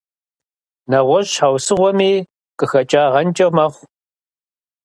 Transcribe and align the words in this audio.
НэгъуэщӀ 0.89 1.27
щхьэусыгъуэми 1.33 2.11
къыхэкӀагъэнкӀэ 2.57 3.47
мэхъу. 3.55 3.85